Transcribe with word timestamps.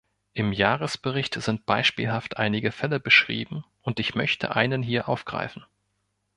Im 0.33 0.51
Jahresbericht 0.51 1.35
sind 1.39 1.67
beispielhaft 1.67 2.37
einige 2.37 2.71
Fälle 2.71 2.99
beschrieben, 2.99 3.65
und 3.83 3.99
ich 3.99 4.15
möchte 4.15 4.55
einen 4.55 4.81
hier 4.81 5.07
aufgreifen. 5.07 5.63